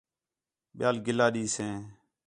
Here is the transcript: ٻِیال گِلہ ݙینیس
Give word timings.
ٻِیال 0.77 0.95
گِلہ 1.05 1.27
ݙینیس 1.33 1.55